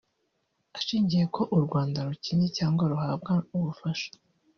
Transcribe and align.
ashingiye 0.77 1.25
ko 1.35 1.41
u 1.55 1.57
Rwanda 1.65 1.97
rukennye 2.07 2.47
cyangwa 2.57 2.83
ruhabwa 2.91 3.33
ubufasha 3.55 4.09